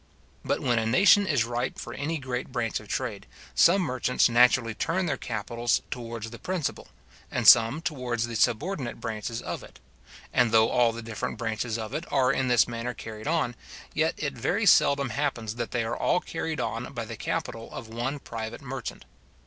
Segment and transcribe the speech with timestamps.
[0.43, 4.73] But when a nation is ripe for any great branch of trade, some merchants naturally
[4.73, 6.87] turn their capitals towards the principal,
[7.29, 9.79] and some towards the subordinate branches of it;
[10.33, 13.53] and though all the different branches of it are in this manner carried on,
[13.93, 17.87] yet it very seldom happens that they are all carried on by the capital of
[17.87, 19.05] one private merchant.